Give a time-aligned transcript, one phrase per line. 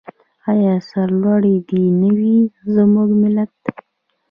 [0.49, 2.37] آیا سرلوړی دې نه وي
[2.73, 3.55] زموږ ملت؟